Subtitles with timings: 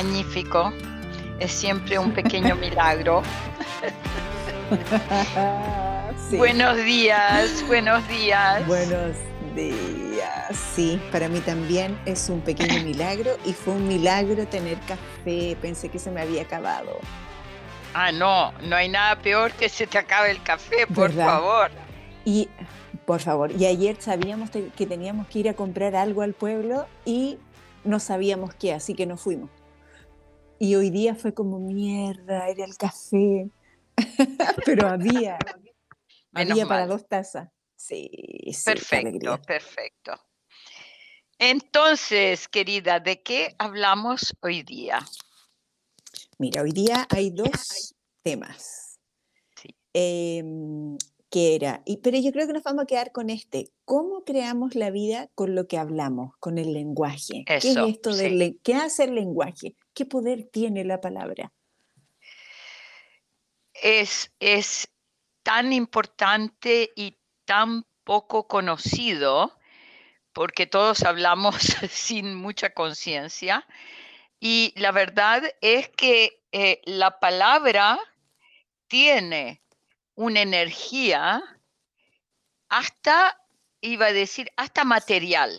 [0.00, 0.72] magnífico.
[1.38, 3.22] Es siempre un pequeño milagro.
[6.36, 8.66] Buenos días, buenos días.
[8.66, 9.16] Buenos
[9.54, 10.56] días.
[10.74, 15.56] Sí, para mí también es un pequeño milagro y fue un milagro tener café.
[15.60, 16.98] Pensé que se me había acabado.
[17.92, 21.70] Ah, no, no hay nada peor que se te acabe el café, por favor.
[22.24, 22.48] Y
[23.04, 27.38] por favor, y ayer sabíamos que teníamos que ir a comprar algo al pueblo y
[27.82, 29.50] no sabíamos qué, así que no fuimos.
[30.62, 33.48] Y hoy día fue como mierda, era el café,
[34.66, 35.38] pero había,
[36.34, 37.48] había para dos tazas.
[37.74, 38.10] Sí,
[38.52, 40.12] sí perfecto, perfecto.
[41.38, 45.00] Entonces, querida, ¿de qué hablamos hoy día?
[46.36, 49.00] Mira, hoy día hay dos temas.
[49.56, 49.74] Sí.
[49.94, 50.98] Em,
[51.30, 54.74] que era, y, pero yo creo que nos vamos a quedar con este, ¿cómo creamos
[54.74, 57.44] la vida con lo que hablamos, con el lenguaje?
[57.46, 59.76] ¿Qué es esto del qué hace el lenguaje?
[59.94, 61.52] ¿Qué poder tiene la palabra?
[63.74, 64.88] Es, es
[65.44, 69.56] tan importante y tan poco conocido,
[70.32, 71.56] porque todos hablamos
[71.90, 73.66] sin mucha conciencia,
[74.40, 78.00] y la verdad es que eh, la palabra
[78.88, 79.60] tiene
[80.14, 81.42] una energía
[82.68, 83.36] hasta,
[83.80, 85.58] iba a decir, hasta material.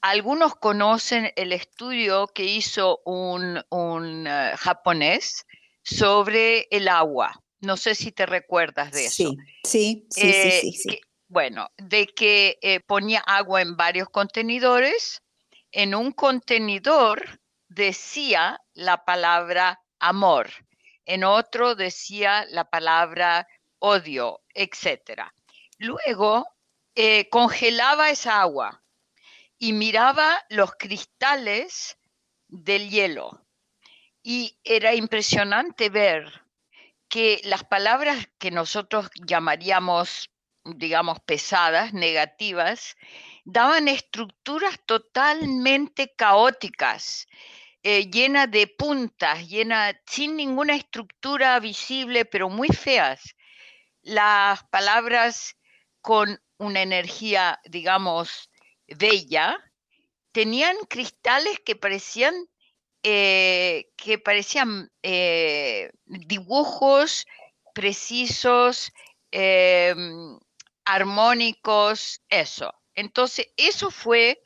[0.00, 3.56] Algunos conocen el estudio que hizo un,
[4.26, 5.44] eh, japonés
[5.82, 7.42] sobre el agua.
[7.60, 9.14] No sé si te recuerdas de eso.
[9.14, 15.22] Sí, sí, sí, sí, eh, sí, bueno, de que eh, ponía agua en varios contenedores.
[15.72, 20.50] En un contenedor decía la palabra amor,
[21.04, 23.46] en otro decía la palabra
[23.78, 25.22] odio, etc.
[25.78, 26.46] Luego
[26.94, 28.82] eh, congelaba esa agua
[29.58, 31.98] y miraba los cristales
[32.48, 33.42] del hielo.
[34.22, 36.42] Y era impresionante ver
[37.08, 40.30] que las palabras que nosotros llamaríamos,
[40.64, 42.96] digamos, pesadas, negativas,
[43.44, 47.28] daban estructuras totalmente caóticas,
[47.82, 53.35] eh, llenas de puntas, llenas, sin ninguna estructura visible, pero muy feas
[54.06, 55.56] las palabras
[56.00, 58.50] con una energía, digamos,
[58.86, 59.58] bella,
[60.30, 62.34] tenían cristales que parecían,
[63.02, 67.26] eh, que parecían eh, dibujos
[67.74, 68.92] precisos,
[69.32, 70.38] em,
[70.84, 72.72] armónicos, eso.
[72.94, 74.40] Entonces, eso fue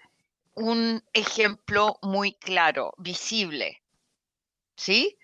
[0.54, 3.82] un ejemplo muy claro, visible.
[4.76, 5.18] ¿Sí?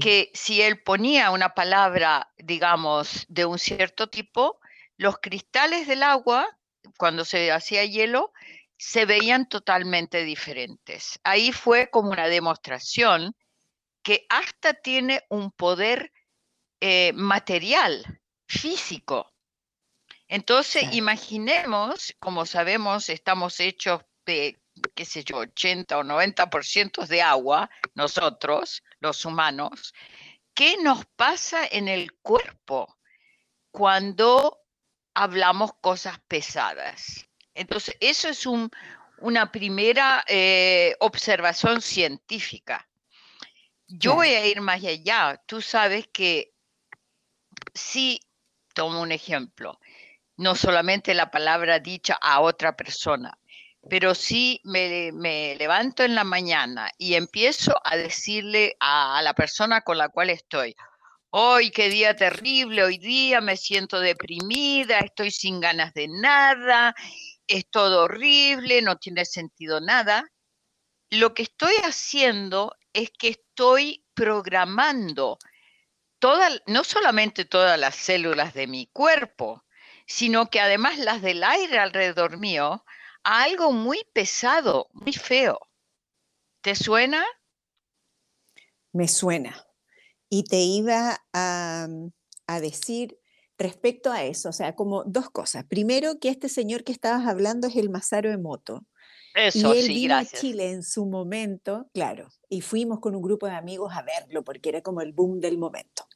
[0.00, 4.58] Que si él ponía una palabra, digamos, de un cierto tipo,
[4.96, 6.58] los cristales del agua,
[6.98, 8.32] cuando se hacía hielo,
[8.76, 11.20] se veían totalmente diferentes.
[11.22, 13.36] Ahí fue como una demostración
[14.02, 16.12] que hasta tiene un poder
[16.80, 19.32] eh, material, físico.
[20.28, 24.60] Entonces, imaginemos, como sabemos, estamos hechos de
[24.94, 29.94] qué sé yo, 80 o 90% de agua, nosotros, los humanos,
[30.54, 32.98] ¿qué nos pasa en el cuerpo
[33.70, 34.58] cuando
[35.14, 37.26] hablamos cosas pesadas?
[37.54, 42.88] Entonces, eso es una primera eh, observación científica.
[43.86, 45.42] Yo voy a ir más allá.
[45.46, 46.54] Tú sabes que
[47.74, 48.20] si,
[48.72, 49.80] tomo un ejemplo,
[50.36, 53.36] no solamente la palabra dicha a otra persona,
[53.88, 55.12] pero si me,
[55.56, 60.76] levanto en la mañana y empiezo a decirle a, la persona con la cual estoy,
[61.30, 66.94] hoy qué día terrible, hoy día me siento deprimida, estoy sin ganas de nada,
[67.46, 70.30] es todo horrible, no tiene sentido nada,
[71.10, 75.38] lo que estoy haciendo es que estoy programando
[76.66, 79.64] no solamente todas las células de mi cuerpo,
[80.06, 82.84] sino que además las del aire alrededor mío,
[83.24, 85.58] algo muy pesado, muy feo.
[86.62, 87.24] ¿Te suena?
[88.92, 89.66] Me suena.
[90.28, 91.88] Y te iba a,
[92.60, 93.18] decir
[93.58, 95.64] respecto a eso, o sea, como dos cosas.
[95.64, 98.84] Primero, que este señor que estabas hablando es el Mazaro Emoto.
[99.34, 103.22] Eso, y él sí, vino a Chile en su momento, claro, y fuimos con un
[103.22, 106.08] grupo de amigos a verlo porque era como el boom del momento.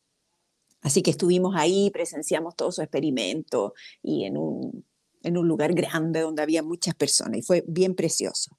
[0.81, 4.85] Así que estuvimos ahí, presenciamos todo su experimento y en un
[5.25, 8.57] en un lugar grande donde había muchas personas y fue bien precioso.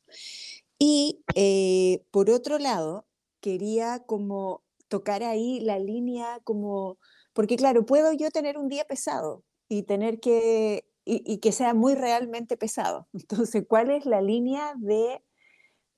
[0.77, 3.05] Y eh, por otro lado,
[3.39, 6.97] quería como tocar ahí la línea como,
[7.33, 11.95] porque claro, puedo yo tener un día pesado y tener que, y, que sea muy
[11.95, 13.07] realmente pesado.
[13.13, 15.21] Entonces, ¿cuál es la línea de,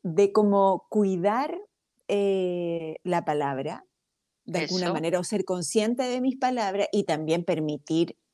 [0.04, 1.60] de como cuidar
[2.08, 3.86] eh, la palabra,
[4.46, 7.44] de alguna manera, o ser consciente de mis palabras y también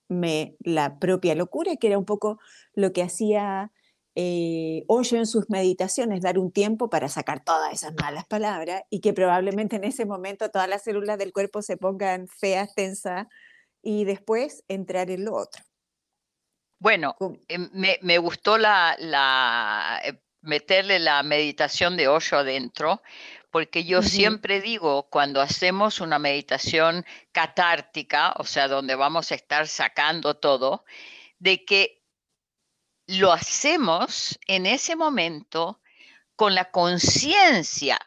[0.08, 2.40] permitirme la propia locura, que era un poco
[2.74, 3.72] lo que hacía
[4.16, 9.02] eh, Osho en sus meditaciones, dar un tiempo para sacar todas esas malas palabras y
[9.02, 13.28] que probablemente en ese momento todas las células del cuerpo se pongan feas, tensas
[13.82, 15.64] y después entrar en lo otro.
[16.80, 17.16] Bueno,
[17.48, 17.58] eh,
[18.02, 23.02] me, gustó la, la, eh, meterle la meditación de Osho adentro,
[23.54, 29.68] porque yo siempre digo, cuando hacemos una meditación catártica, o sea, donde vamos a estar
[29.68, 30.86] sacando todo,
[31.38, 32.02] de que
[33.06, 35.80] lo hacemos en ese momento
[36.36, 38.00] con la conciencia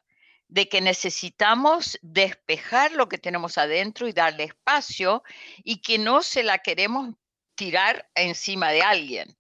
[0.49, 5.23] de que necesitamos despejar lo que tenemos adentro y darle espacio
[5.63, 7.15] y que no se la queremos
[7.55, 9.39] tirar encima de alguien.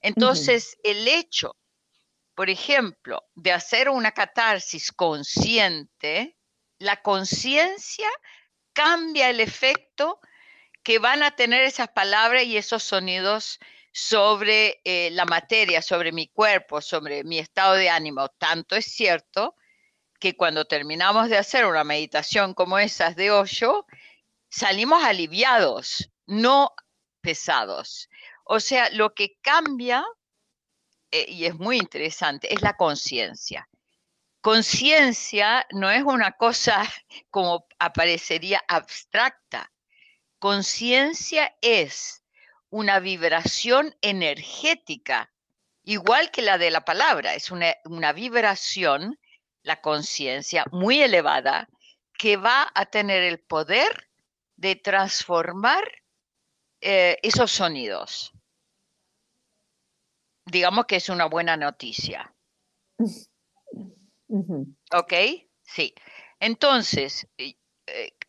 [0.00, 1.56] Entonces, el hecho,
[2.36, 6.36] por ejemplo, de hacer una catarsis consciente,
[6.78, 8.08] la conciencia
[8.74, 10.20] cambia el efecto
[10.82, 13.58] que van a tener esas palabras y esos sonidos
[13.90, 18.28] sobre eh, la materia, sobre mi cuerpo, sobre mi estado de ánimo.
[18.28, 19.56] Tanto es cierto
[20.20, 23.86] que cuando terminamos de hacer una meditación como esas de Osho,
[24.50, 26.74] salimos aliviados, no
[27.22, 28.10] pesados.
[28.44, 30.04] O sea, lo que cambia,
[31.28, 33.68] y es muy interesante, es la conciencia.
[34.46, 36.84] Conciencia no es una cosa
[37.30, 39.72] como aparecería abstracta.
[40.38, 42.22] Conciencia es
[42.70, 45.32] una vibración energética,
[45.82, 49.18] igual que la de la palabra, es una, vibración,
[49.62, 51.68] la conciencia muy elevada,
[52.18, 54.08] que va a tener el poder
[54.56, 55.84] de transformar
[56.80, 58.32] eh, esos sonidos.
[60.46, 62.34] Digamos que es una buena noticia.
[64.92, 65.12] ¿Ok?
[65.62, 65.94] Sí.
[66.40, 67.56] Entonces, eh,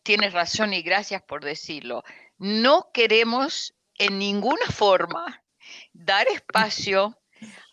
[0.02, 2.02] tienes razón y gracias por decirlo.
[2.38, 5.44] No queremos en ninguna forma
[5.92, 7.18] dar espacio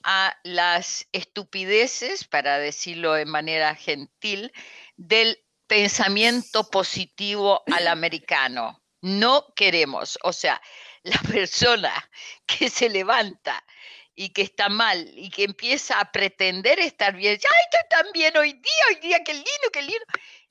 [0.04, 4.52] a las estupideces, para decirlo de manera gentil,
[4.96, 8.84] del pensamiento positivo al americano.
[9.02, 10.62] No queremos, o sea,
[11.04, 11.92] la persona
[12.46, 13.65] que se levanta
[14.16, 18.38] y que está mal y que empieza a pretender estar bien, ¡ay, estoy tan bien
[18.38, 20.06] hoy día, hoy día, qué lindo, qué lindo!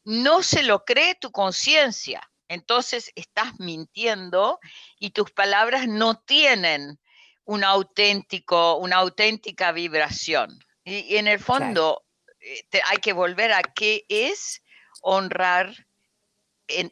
[0.05, 4.61] No se lo cree tu conciencia entonces estás mintiendo
[4.99, 7.01] y tus palabras no tienen
[7.45, 10.59] un auténtico, una auténtica vibración.
[10.85, 12.05] Y, en el fondo
[12.41, 14.63] eh, hay que volver a qué es
[15.01, 15.75] honrar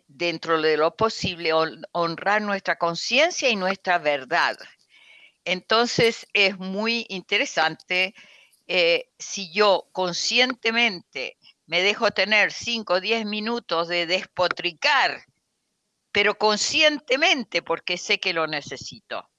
[0.06, 1.52] dentro de lo posible,
[1.92, 4.58] honrar nuestra conciencia y nuestra verdad.
[5.44, 8.15] Entonces es muy interesante
[8.67, 11.37] eh, si yo conscientemente
[11.67, 15.25] me dejo tener 5 o 10 minutos de despotricar
[16.13, 19.31] pero conscientemente porque sé que lo necesito.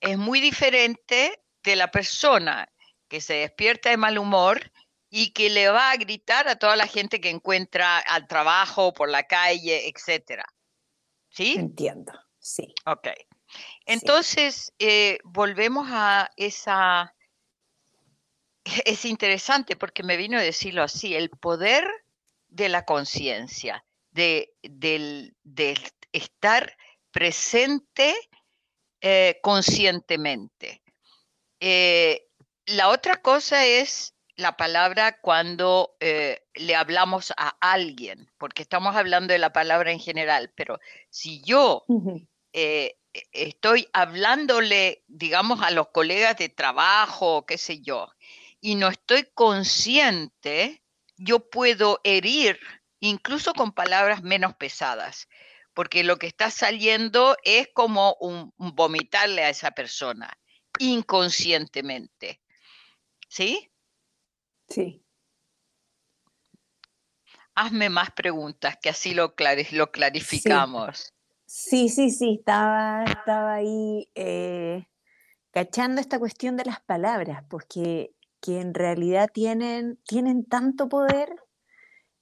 [0.00, 2.68] Es muy diferente de la persona
[3.08, 4.72] que se despierta de mal humor
[5.10, 9.08] y que le va a gritar a toda la gente que encuentra al trabajo, por
[9.08, 10.44] la calle, etcétera.
[11.28, 11.54] ¿Sí?
[11.56, 12.74] Entiendo, sí.
[12.86, 13.08] Ok.
[13.84, 17.14] Entonces, eh, volvemos a esa...
[18.84, 21.88] Es interesante porque me vino a decirlo así, el poder
[22.48, 25.36] de la conciencia, de, del,
[26.12, 26.76] estar
[27.10, 28.14] presente
[29.00, 30.82] eh, conscientemente.
[31.60, 32.26] Eh,
[32.66, 39.32] la otra cosa es la palabra cuando eh, le hablamos a alguien, porque estamos hablando
[39.32, 41.84] de la palabra en general, pero si yo
[43.32, 48.08] estoy hablándole, digamos, a los colegas de trabajo, qué sé yo,
[48.60, 50.82] y no estoy consciente,
[51.16, 52.58] yo puedo herir
[53.00, 55.28] incluso con palabras menos pesadas
[55.76, 60.32] porque lo que está saliendo es como un, vomitarle a esa persona
[60.78, 62.40] inconscientemente.
[63.28, 63.70] ¿Sí?
[64.70, 65.04] Sí.
[67.54, 69.34] Hazme más preguntas, que así lo,
[69.72, 70.98] lo clarificamos.
[70.98, 71.12] Sí.
[71.88, 74.86] Sí, sí, estaba, estaba ahí eh,
[75.52, 81.34] cachando esta cuestión de las palabras, porque que en realidad tienen, tienen tanto poder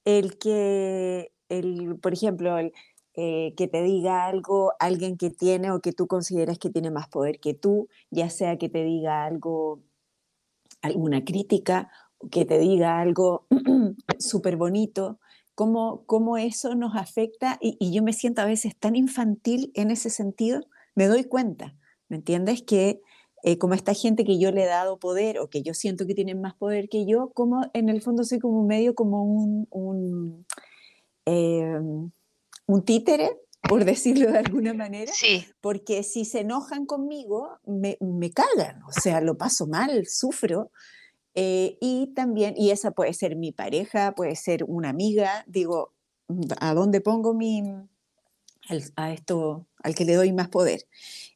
[0.05, 2.73] el que, el, por ejemplo, el,
[3.15, 7.09] eh, que te diga algo alguien que tiene o que tú consideras que tiene más
[7.09, 9.83] poder que tú, ya sea que te diga algo,
[10.83, 11.91] alguna crítica,
[12.31, 13.47] que te diga algo
[14.19, 15.21] súper bonito,
[15.55, 20.11] cómo, cómo, eso nos afecta y, yo me siento a veces tan infantil en ese
[20.11, 20.61] sentido,
[20.95, 21.77] me doy cuenta,
[22.09, 22.63] ¿me entiendes?
[22.63, 23.01] Que
[23.43, 26.15] eh, como esta gente que yo le he dado poder o que yo siento que
[26.15, 30.47] tienen más poder que yo, como en el fondo soy como medio como un, un,
[31.27, 32.11] em,
[32.67, 35.47] un títere por decirlo de alguna manera, sí.
[35.61, 40.71] porque si se enojan conmigo, me, me cagan, o sea, lo paso mal, sufro,
[41.35, 45.93] eh, y también, y esa puede ser mi pareja, puede ser una amiga, digo,
[46.61, 47.63] ¿a dónde pongo mi,
[48.97, 50.87] a esto, al que le doy más poder?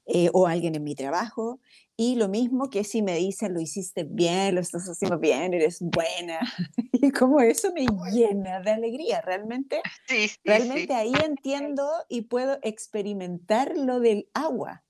[0.06, 1.60] Eh, o alguien en mi trabajo,
[2.00, 5.80] y lo mismo que si me dicen, lo hiciste bien, lo estás haciendo bien, eres
[5.80, 6.38] buena.
[6.92, 9.20] Y como eso me llena de alegría.
[9.20, 14.84] Realmente, sí, sí, realmente ahí entiendo y puedo experimentar lo del agua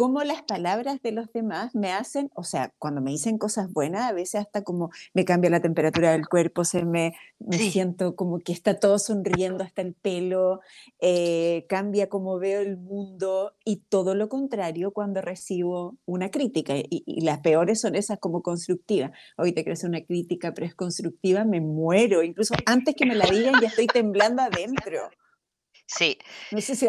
[0.00, 4.08] cómo las palabras de los demás me hacen, o sea, cuando me dicen cosas buenas,
[4.08, 8.38] a veces hasta como me cambia la temperatura del cuerpo, se me, me siento como
[8.38, 10.62] que está todo sonriendo hasta el pelo,
[11.00, 17.20] eh, cambia como veo el mundo y todo lo contrario cuando recibo una crítica y,
[17.20, 19.10] las peores son esas como constructivas.
[19.36, 23.26] Hoy te crees una crítica, pero es constructiva, me muero, incluso antes que me la
[23.26, 25.10] digan ya estoy temblando adentro.
[25.90, 26.18] Sí.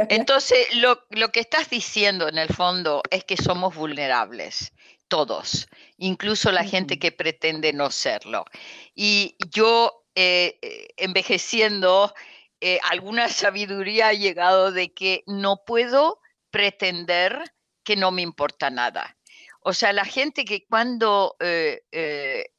[0.10, 4.74] Entonces, lo, que estás diciendo en el fondo es que somos vulnerables,
[5.08, 5.68] todos,
[5.98, 8.46] incluso la gente que pretende no serlo.
[8.94, 12.14] Y yo, eh, eh, envejeciendo,
[12.60, 16.20] eh, alguna sabiduría ha llegado de que no puedo
[16.52, 19.18] pretender que no me importa nada.
[19.62, 22.52] O sea, la gente que cuando te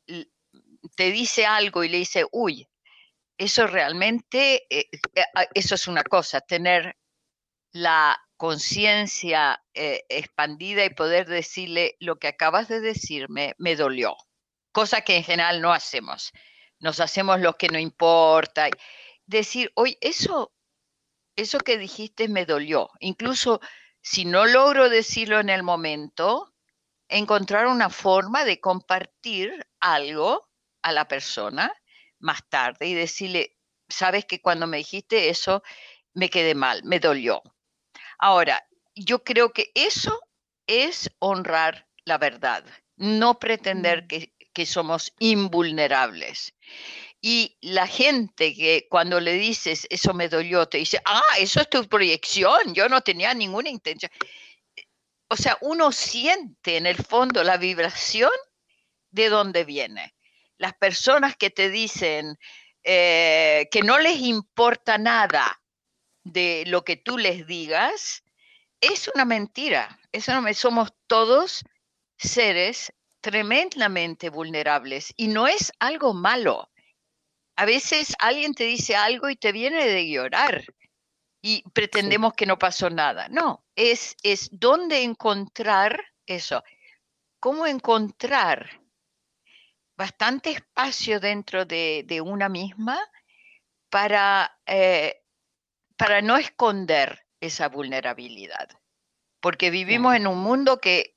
[0.96, 2.68] dice algo y le dice, uy,
[3.42, 6.96] eso realmente, eh, eh, ah, eso es una cosa, tener
[7.72, 14.16] la conciencia eh, expandida y poder decirle lo que acabas de decirme me dolió,
[14.72, 16.32] cosa que en general no hacemos.
[16.78, 18.68] Nos hacemos lo que no importa.
[19.26, 20.52] Decir, oye, eso,
[21.36, 22.90] eso que dijiste me dolió.
[23.00, 23.60] Incluso
[24.00, 26.54] si no logro decirlo en el momento,
[27.08, 30.48] encontrar una forma de compartir algo
[30.82, 31.72] a la persona
[32.22, 35.62] más tarde y decirle, sabes que cuando me dijiste eso,
[36.14, 37.42] me quedé mal, me dolió.
[38.18, 40.18] Ahora, yo creo que eso
[40.66, 42.64] es honrar la verdad,
[42.96, 44.06] no pretender mm.
[44.06, 46.54] que, que somos invulnerables.
[47.20, 51.70] Y la gente que cuando le dices, eso me dolió, te dice, ah, eso es
[51.70, 54.10] tu proyección, yo no tenía ninguna intención.
[55.28, 58.32] O sea, uno siente en el fondo la vibración
[59.10, 60.14] de dónde viene
[60.62, 62.38] las personas que te dicen
[62.84, 65.60] eh, que no les importa nada
[66.22, 68.22] de lo que tú les digas,
[68.80, 69.98] es una mentira.
[70.12, 71.64] Eso no somos todos
[72.16, 76.70] seres tremendamente vulnerables y no es algo malo.
[77.56, 80.64] A veces alguien te dice algo y te viene de llorar
[81.42, 83.28] y pretendemos que no pasó nada.
[83.28, 86.62] No, es, es dónde encontrar eso.
[87.40, 88.81] ¿Cómo encontrar
[90.02, 92.98] bastante espacio dentro de, una misma
[93.88, 95.22] para, eh,
[95.96, 98.68] para no esconder esa vulnerabilidad.
[99.38, 101.14] Porque vivimos en un mundo que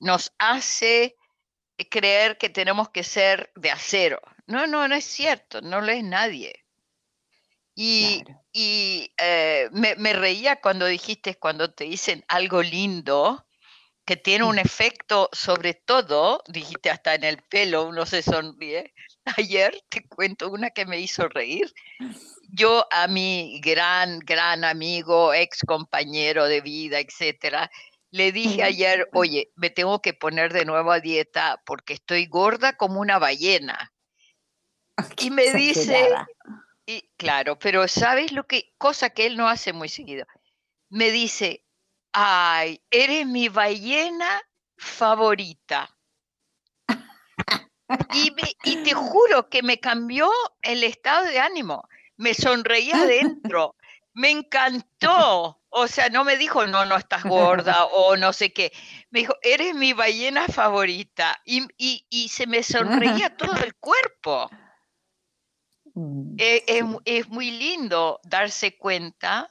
[0.00, 1.16] nos hace
[1.90, 4.20] creer que tenemos que ser de acero.
[4.46, 6.62] No, no, no es cierto, no lo es nadie.
[7.74, 8.22] Y,
[9.16, 13.45] eh, me, me, reía cuando dijiste, cuando te dicen algo lindo,
[14.06, 18.94] que tiene un efecto sobre todo, dijiste hasta en el pelo, uno se sonríe.
[19.36, 21.74] Ayer te cuento una que me hizo reír.
[22.48, 27.68] Yo a mi gran, gran amigo, ex compañero de vida, etcétera,
[28.12, 32.76] le dije ayer, oye, me tengo que poner de nuevo a dieta porque estoy gorda
[32.76, 33.92] como una ballena.
[35.18, 36.08] Y me dice,
[36.86, 40.24] y claro, pero ¿sabes lo que, cosa que él no hace muy seguido?
[40.88, 41.65] Me dice,
[42.18, 44.42] Ay, eres mi ballena
[44.78, 45.94] favorita.
[48.14, 50.30] Y, te juro que me cambió
[50.62, 51.86] el estado de ánimo.
[52.16, 53.76] Me sonreía adentro.
[54.14, 55.60] Me encantó.
[55.68, 58.72] O sea, no me dijo, no, no estás gorda o no sé qué.
[59.10, 61.38] Me dijo, eres mi ballena favorita.
[61.44, 64.48] Y, y, se me sonreía todo el cuerpo.
[65.92, 69.50] Mm, e, es, es, muy lindo darse cuenta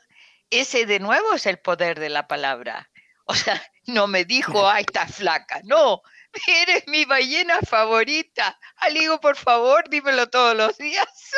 [0.60, 2.90] ese de nuevo es el poder de la palabra.
[3.26, 5.62] O sea, no me dijo, ay, estás flaca.
[5.64, 6.02] No,
[6.48, 8.58] eres mi ballena favorita.
[8.78, 11.32] Aligo, por favor, dímelo todos los días.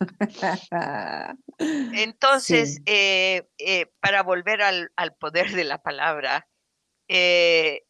[1.58, 6.48] Entonces, eh, eh, para volver al, poder de la palabra,
[7.08, 7.84] eh,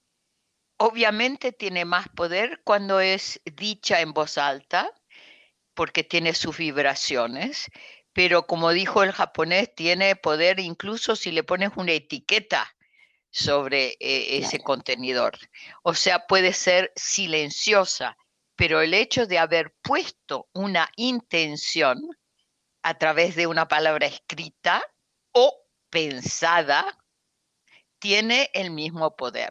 [0.78, 4.90] obviamente tiene más poder cuando es dicha en voz alta,
[5.74, 7.70] porque tiene sus vibraciones,
[8.12, 12.74] pero como dijo el japonés, tiene poder incluso si le pones una etiqueta
[13.30, 15.38] sobre eh, ese contenedor.
[15.82, 18.16] O sea, puede ser silenciosa,
[18.56, 22.00] pero el hecho de haber puesto una intención
[22.82, 24.82] a través de una palabra escrita
[25.32, 25.54] o
[25.90, 26.98] pensada
[27.98, 29.50] tiene el mismo poder.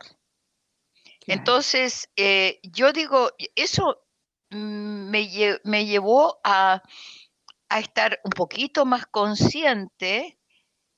[1.27, 4.01] Entonces, eh, yo digo, eso
[4.49, 6.81] mm, me, llevó a,
[7.69, 10.37] a, estar un poquito más consciente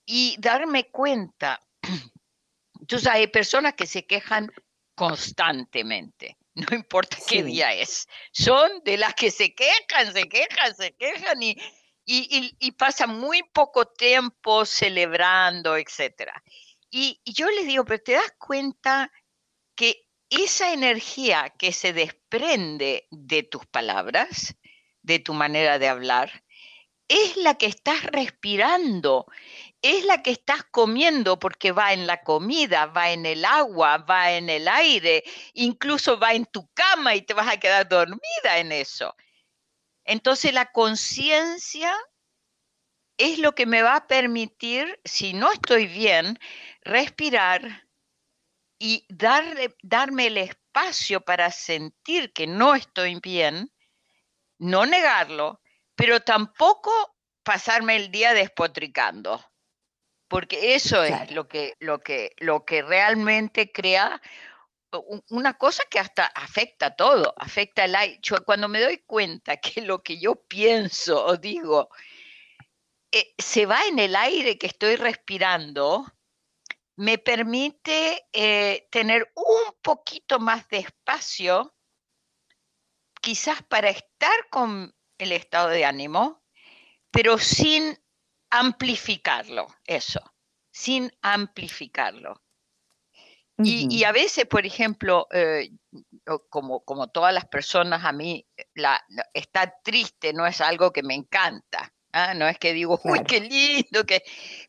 [0.06, 1.60] y darme cuenta.
[2.80, 4.52] Entonces, hay personas que se quejan
[4.96, 8.08] constantemente, no importa qué día es.
[8.32, 11.56] Son de las que se quejan, se quejan, se quejan y,
[12.06, 16.32] y, y, pasan muy poco tiempo celebrando, etc.
[16.90, 19.12] Y, y yo les digo, pero te das cuenta
[19.76, 24.56] que esa energía que se desprende de tus palabras,
[25.02, 26.44] de tu manera de hablar,
[27.10, 29.26] es la que estás respirando,
[29.82, 34.32] es la que estás comiendo porque va en la comida, va en el agua, va
[34.32, 35.24] en el aire,
[35.54, 39.16] incluso va en tu cama y te vas a quedar dormida en eso.
[40.06, 41.94] Entonces la conciencia
[43.18, 46.40] es lo que me va a permitir, si no estoy bien,
[46.84, 47.90] respirar,
[48.80, 53.72] y darle, darme el espacio para sentir que no estoy bien,
[54.58, 55.59] no negarlo,
[56.00, 56.92] pero tampoco
[57.44, 59.44] pasarme el día despotricando,
[60.30, 64.22] porque eso es lo que, lo, que, lo que realmente crea
[65.28, 68.22] una cosa que hasta afecta todo, afecta el aire.
[68.46, 71.90] Cuando me doy cuenta que lo que yo pienso o digo
[73.12, 76.06] eh, se va en el aire que estoy respirando,
[76.96, 81.76] me permite eh, tener un poquito más de espacio,
[83.20, 86.42] quizás para estar con el estado de ánimo,
[87.12, 88.00] pero sin
[88.50, 90.22] amplificarlo, eso,
[90.72, 92.42] sin amplificarlo.
[93.62, 95.70] y, a veces, por ejemplo, eh,
[96.50, 99.04] como, como todas las personas, a mí la,
[99.34, 101.94] estar triste no es algo que me encanta.
[102.14, 102.34] ¿ah?
[102.34, 104.24] No es que digo, uy, qué lindo, que...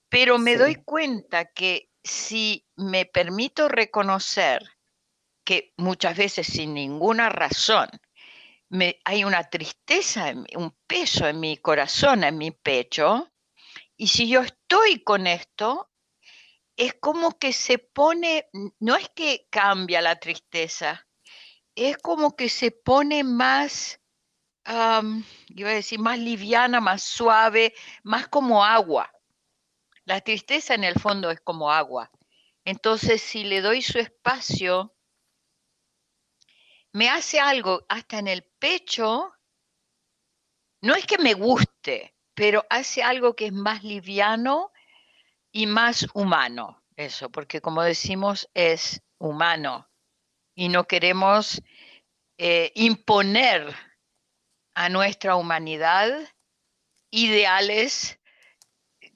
[0.08, 4.68] pero me doy cuenta que si me permito reconocer
[5.44, 7.88] que muchas veces sin ninguna razón
[9.04, 13.30] hay una tristeza, un peso en mi corazón, en mi pecho,
[13.96, 15.90] y si yo estoy con esto,
[16.76, 21.06] es como que se pone, no es que cambia la tristeza,
[21.74, 24.00] es como que se pone más,
[24.64, 29.12] iba a decir, más liviana, más suave, más como agua.
[30.04, 32.10] La tristeza en el fondo es como agua.
[32.64, 34.94] Entonces, si le doy su espacio,
[36.92, 39.32] me hace algo hasta en el pecho,
[40.82, 44.72] no es que me guste, pero hace algo que es más liviano
[45.52, 49.88] y más humano, eso, porque como decimos, es humano
[50.54, 51.62] y no queremos
[52.38, 53.74] eh, imponer
[54.74, 56.10] a nuestra humanidad
[57.10, 58.18] ideales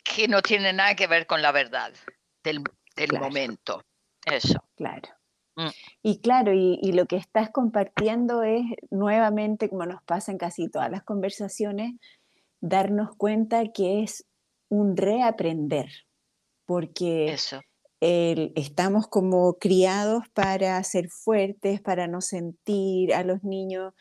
[0.05, 1.93] que no tiene nada que ver con la verdad
[2.43, 2.63] del,
[3.19, 3.83] momento.
[4.27, 4.63] Eso.
[4.77, 5.09] Claro.
[5.57, 5.69] Mm.
[6.03, 10.91] Y claro, y, lo que estás compartiendo es nuevamente, como nos pasa en casi todas
[10.91, 11.95] las conversaciones,
[12.61, 14.27] darnos cuenta que es
[14.69, 15.91] un reaprender,
[16.67, 17.61] porque Eso.
[18.01, 23.93] estamos como criados para ser fuertes, para no sentir a los niños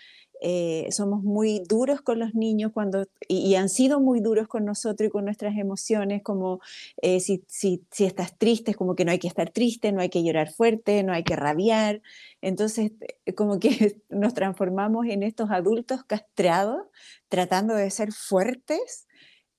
[0.45, 5.08] eh, somos muy duros con los niños cuando, y, han sido muy duros con nosotros
[5.08, 6.60] y con nuestras emociones, como
[7.01, 10.01] eh, si, si, si, estás triste, es como que no hay que estar triste, no
[10.01, 12.01] hay que llorar fuerte, no hay que rabiar.
[12.41, 12.91] Entonces,
[13.25, 16.82] eh, como que nos transformamos en estos adultos castrados,
[17.29, 19.08] tratando de ser fuertes.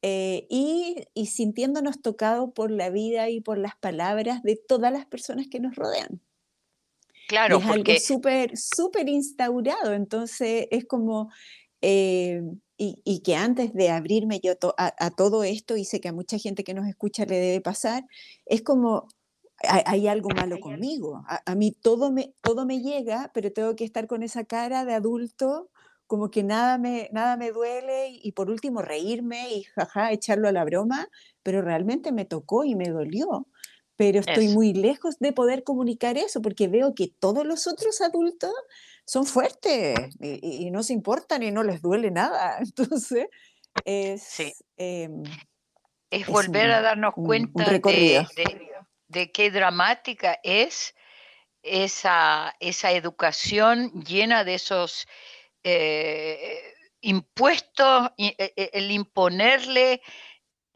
[0.03, 5.47] y, y sintiéndonos tocados por la vida y por las palabras de todas las personas
[5.49, 6.20] que nos rodean.
[7.29, 9.95] Claro, es algo súper, súper instaurado.
[9.95, 11.31] Entonces es como,
[11.81, 12.43] eh,
[12.77, 16.65] y, que antes de abrirme yo a, todo esto, y sé que a mucha gente
[16.65, 18.05] que nos escucha le debe pasar,
[18.47, 19.09] es como,
[19.69, 21.23] hay, algo malo conmigo.
[21.27, 24.95] A, mí todo me, todo me llega, pero tengo que estar con esa cara de
[24.95, 25.71] adulto,
[26.07, 30.53] como que nada me, nada me duele, y, por último reírme y jaja, echarlo a
[30.53, 31.09] la broma,
[31.43, 33.47] pero realmente me tocó y me dolió
[33.97, 38.53] pero estoy muy lejos de poder comunicar eso porque veo que todos los otros adultos
[39.05, 42.59] son fuertes y, no se importan y no les duele nada.
[42.61, 43.27] Entonces,
[43.85, 45.23] es, em,
[46.11, 47.65] es volver a darnos cuenta
[49.09, 50.95] de, qué dramática es
[51.63, 55.07] esa, esa educación llena de esos
[55.63, 60.03] eh, impuestos, e, e, el imponerle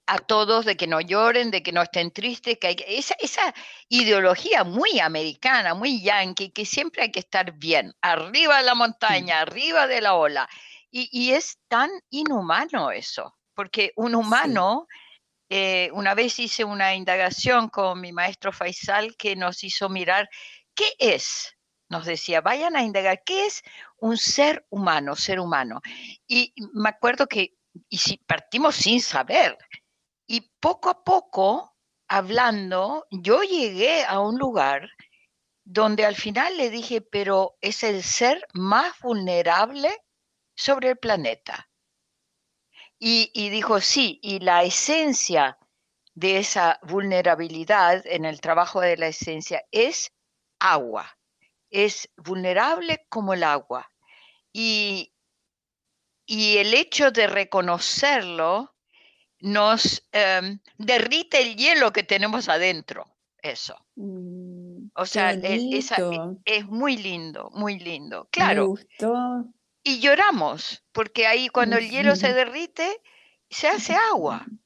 [0.08, 3.54] a todos de que no lloren, de que no estén tristes, que hay esa, esa
[3.90, 9.40] ideología muy americana, muy yankee, que siempre hay que estar bien, arriba de la montaña,
[9.40, 10.48] arriba de la ola.
[10.90, 14.86] Y, es tan inhumano eso, porque un humano,
[15.50, 20.30] eh, una vez hice una indagación con mi maestro Faisal que nos hizo mirar,
[20.74, 21.54] ¿qué es?
[21.90, 23.62] Nos decía, vayan a indagar, ¿qué es
[23.98, 25.82] un ser humano, ser humano?
[26.26, 29.56] Y me acuerdo que y si partimos sin saber,
[30.28, 31.74] y poco a poco,
[32.06, 34.90] hablando, yo llegué a un lugar
[35.64, 39.90] donde al final le dije, pero es el ser más vulnerable
[40.54, 41.70] sobre el planeta.
[42.98, 45.56] Y, dijo, sí, y la esencia
[46.14, 50.12] de esa vulnerabilidad en el trabajo de la esencia es
[50.58, 51.16] agua,
[51.70, 53.90] es vulnerable como el agua.
[54.52, 55.14] Y,
[56.26, 58.74] y el hecho de reconocerlo
[59.40, 63.06] nos em, derrite el hielo que tenemos adentro,
[63.42, 63.76] eso.
[63.96, 65.80] Mm, o sea, e,
[66.44, 68.28] es, muy lindo, muy lindo.
[68.30, 68.74] Claro.
[69.82, 73.00] Y lloramos, porque ahí cuando el hielo se derrite,
[73.50, 74.46] se hace agua.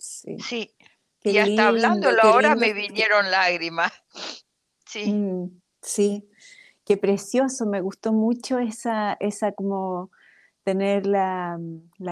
[0.00, 0.36] Sí.
[0.38, 0.76] sí.
[1.24, 3.92] y hasta hablando ahora me vinieron lágrimas.
[4.86, 5.12] Sí.
[5.12, 6.30] Mm, sí,
[6.86, 10.10] qué precioso, me gustó mucho esa, esa como
[10.68, 11.58] tener la,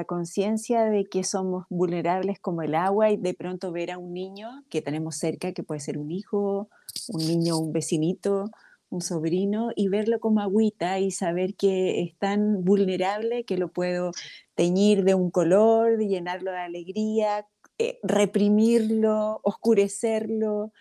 [0.06, 4.48] conciencia de que somos vulnerables como el agua y de pronto ver a un niño
[4.70, 6.70] que tenemos cerca, que puede ser un hijo,
[7.08, 8.46] un niño, un vecinito,
[8.88, 14.12] un sobrino, y verlo como agüita y saber que es tan vulnerable que lo puedo
[14.54, 20.72] teñir de un color, llenarlo de alegría, eh, reprimirlo, oscurecerlo.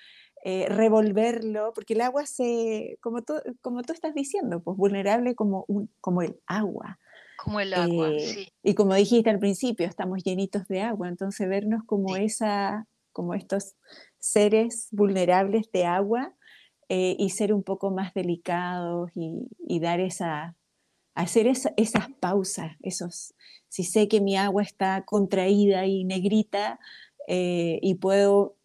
[0.47, 5.65] Eh, revolverlo, porque el agua se, como tú, como tú estás diciendo, pues vulnerable como,
[5.67, 6.99] un, como el agua.
[7.37, 8.53] Como el agua, eh, sí.
[8.63, 13.75] Y como dijiste al principio, estamos llenitos de agua, entonces vernos como esa, como estos
[14.19, 16.33] seres vulnerables de agua
[16.89, 20.55] eh, y ser un poco más delicados y, dar esa,
[21.15, 23.33] hacer esas pausas, esos,
[23.69, 26.79] si sé que mi agua está contraída y negrita
[27.27, 28.57] eh, y puedo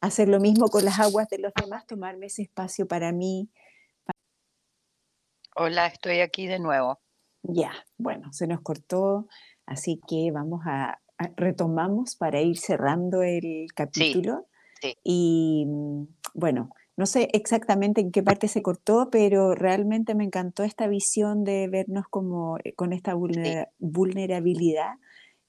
[0.00, 3.48] hacer lo mismo con las aguas de los demás, tomarme ese espacio para mí.
[5.56, 7.00] Hola, estoy aquí de nuevo.
[7.44, 9.28] Ya, bueno, se nos cortó,
[9.66, 11.00] así que vamos a,
[11.36, 14.46] retomamos para ir cerrando el capítulo.
[15.02, 16.04] Y mm,
[16.34, 21.44] bueno, no sé exactamente en qué parte se cortó, pero realmente me encantó esta visión
[21.44, 24.94] de vernos como eh, con esta vulnerabilidad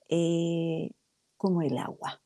[0.09, 0.91] eh,
[1.37, 2.21] como el agua.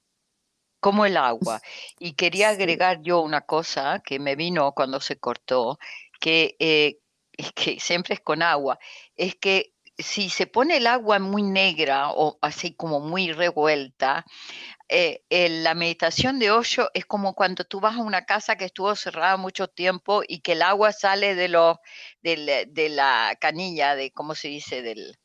[0.79, 1.61] Como el agua.
[1.99, 5.77] Y quería agregar yo una cosa que me vino cuando se cortó,
[6.21, 6.99] que eh,
[7.39, 8.77] es que siempre es con agua,
[9.15, 14.25] es que si se pone el agua muy negra o así como muy revuelta,
[14.89, 18.93] eh, la meditación de hoyo es como cuando tú vas a una casa que estuvo
[18.95, 21.79] cerrada mucho tiempo y que el agua sale de, lo,
[22.21, 25.17] de, la canilla, de cómo se dice, del,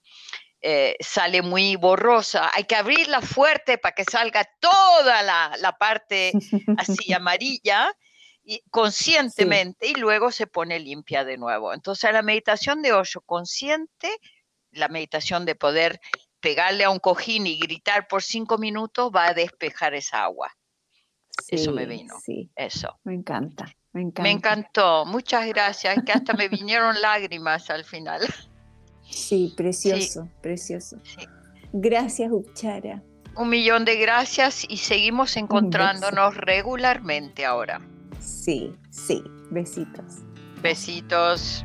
[0.61, 2.48] eh, sale muy borrosa.
[2.55, 6.33] Hay que abrirla fuerte para que salga toda la, la parte
[6.79, 7.92] así amarilla
[8.70, 11.72] conscientemente y luego se pone limpia de nuevo.
[11.72, 14.11] Entonces la meditación de Osho consciente,
[14.70, 16.00] la meditación de poder
[16.40, 20.52] pegarle a un cojín y gritar por cinco minutos va a despejar esa agua.
[21.48, 22.14] Eso me vino.
[22.22, 22.50] Sí.
[22.54, 22.98] Eso.
[23.04, 24.22] Me encanta, me encanta.
[24.22, 25.04] Me encantó.
[25.07, 25.96] Muchas gracias.
[26.04, 28.22] que hasta me vinieron lágrimas al final.
[29.02, 30.98] Sí, precioso, precioso.
[31.72, 33.02] Gracias, Uchara.
[33.37, 37.80] Un millón de gracias y seguimos encontrándonos regularmente ahora.
[38.25, 39.23] Sí, sí.
[39.51, 40.23] Besitos.
[40.63, 41.65] Besitos.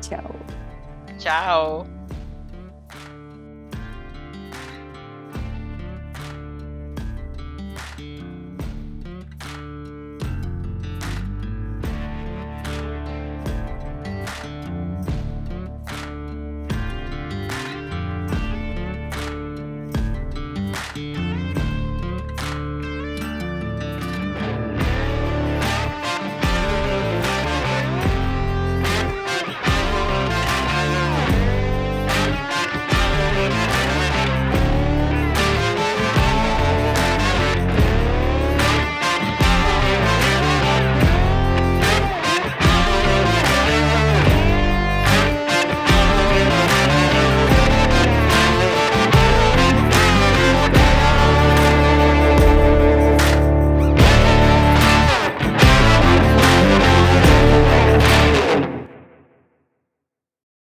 [0.00, 0.34] Chao.
[1.18, 1.93] Chao.